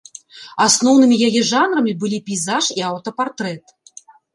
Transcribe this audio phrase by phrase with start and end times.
[0.65, 3.81] Асноўнымі яе жанрамі былі пейзаж і аўтапартрэт.